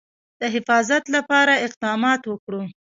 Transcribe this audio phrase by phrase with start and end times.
[0.39, 2.61] د حفاظت لپاره اقدامات وکړو.